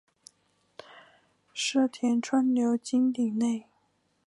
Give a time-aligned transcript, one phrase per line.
[1.53, 3.67] 柿田川流经町内。